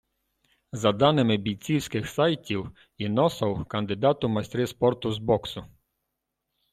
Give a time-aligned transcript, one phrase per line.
[0.71, 5.65] За даними бійцівський сайтів, Іносов- кандидат у майстри спорту з боксу.